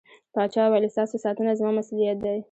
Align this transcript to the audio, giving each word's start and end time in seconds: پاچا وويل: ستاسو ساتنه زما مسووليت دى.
پاچا 0.33 0.63
وويل: 0.65 0.85
ستاسو 0.95 1.15
ساتنه 1.25 1.51
زما 1.59 1.71
مسووليت 1.77 2.17
دى. 2.23 2.33